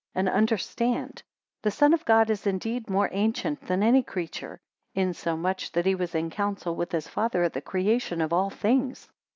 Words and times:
and 0.15 0.27
understand. 0.27 1.21
The 1.61 1.69
Son 1.69 1.93
of 1.93 2.03
God 2.05 2.31
is 2.31 2.47
indeed 2.47 2.89
more 2.89 3.09
ancient 3.11 3.61
than 3.61 3.83
any 3.83 4.01
creature; 4.01 4.59
insomuch 4.95 5.71
that 5.73 5.85
he 5.85 5.93
was 5.93 6.15
in 6.15 6.31
council 6.31 6.73
with 6.75 6.91
his 6.91 7.07
Father 7.07 7.43
at 7.43 7.53
the 7.53 7.61
creation 7.61 8.19
of 8.19 8.33
all 8.33 8.49
things. 8.49 9.07